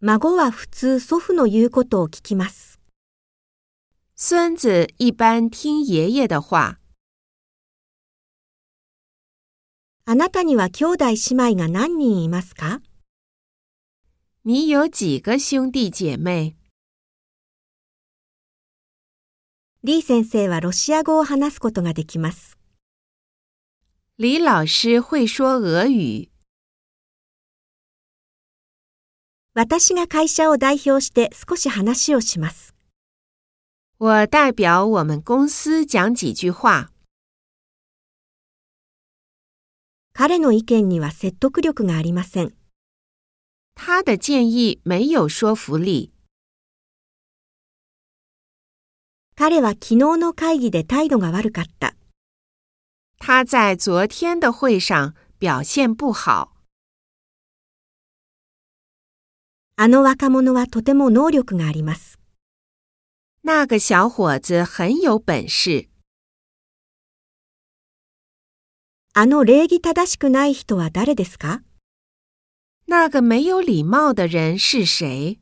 [0.00, 2.78] 孫は普通祖父の言うことを聞きます。
[4.14, 6.78] 孙子一般听爷爷的话。
[10.04, 12.82] あなたには兄弟姉妹が何人いますか？
[14.44, 16.56] 你有几个兄弟姐妹？
[19.82, 22.58] 李先生はロシア語を話すことができます。
[24.18, 26.28] 李老师会说俄语。
[29.58, 32.74] 私が会社を代表して少し話をします。
[33.98, 36.90] 我代表我们公司讲几句话。
[40.12, 42.52] 彼の意見には説得力がありません。
[43.74, 46.12] 他的建议没有说服力。
[49.36, 51.94] 彼は昨日の会議で態度が悪かった。
[53.18, 56.55] 他在昨天的会上表现不好。
[59.78, 62.18] あの若者はとても能力があります。
[63.44, 65.90] 那个小伙子很有本事。
[69.12, 71.60] あの礼儀正しくない人は誰ですか？
[72.88, 75.40] 那个没有礼貌的人是谁？